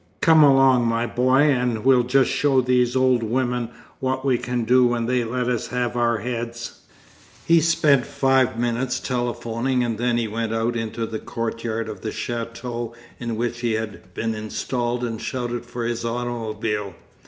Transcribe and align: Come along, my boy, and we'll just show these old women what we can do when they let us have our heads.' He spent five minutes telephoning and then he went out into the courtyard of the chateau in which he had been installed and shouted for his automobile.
Come 0.19 0.41
along, 0.43 0.87
my 0.87 1.05
boy, 1.05 1.41
and 1.41 1.85
we'll 1.85 2.01
just 2.01 2.31
show 2.31 2.59
these 2.59 2.95
old 2.95 3.21
women 3.21 3.69
what 3.99 4.25
we 4.25 4.39
can 4.39 4.63
do 4.63 4.87
when 4.87 5.05
they 5.05 5.23
let 5.23 5.47
us 5.47 5.67
have 5.67 5.95
our 5.95 6.17
heads.' 6.17 6.79
He 7.45 7.61
spent 7.61 8.07
five 8.07 8.57
minutes 8.57 8.99
telephoning 8.99 9.83
and 9.83 9.99
then 9.99 10.17
he 10.17 10.27
went 10.27 10.55
out 10.55 10.75
into 10.75 11.05
the 11.05 11.19
courtyard 11.19 11.87
of 11.87 12.01
the 12.01 12.11
chateau 12.11 12.95
in 13.19 13.35
which 13.35 13.59
he 13.59 13.73
had 13.73 14.11
been 14.15 14.33
installed 14.33 15.03
and 15.03 15.21
shouted 15.21 15.65
for 15.67 15.85
his 15.85 16.03
automobile. 16.03 16.95